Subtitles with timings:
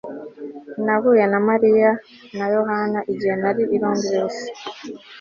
[0.85, 1.91] Nahuye na Mariya
[2.37, 4.35] na Yohani igihe nari i Londres